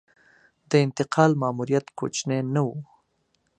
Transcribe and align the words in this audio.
د 0.69 0.71
انتقال 0.85 1.31
ماموریت 1.41 1.85
کوچنی 1.97 2.39
نه 2.53 2.61
و. 2.67 2.69